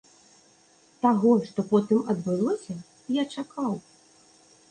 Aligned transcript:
Таго, 1.03 1.33
што 1.49 1.65
потым 1.73 1.99
адбылося, 2.15 2.77
я 3.21 3.29
чакаў. 3.41 3.71